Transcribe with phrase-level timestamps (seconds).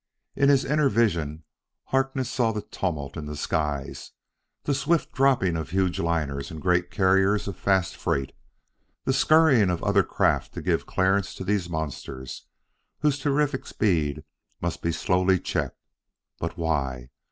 [0.35, 1.43] In his inner vision
[1.83, 4.13] Harkness saw the tumult in the skies,
[4.63, 8.33] the swift dropping of huge liners and great carriers of fast freight,
[9.05, 12.47] the scurrying of other craft to give clearance to these monsters
[13.01, 14.23] whose terrific speed
[14.59, 15.77] must be slowly checked.
[16.39, 17.11] But why?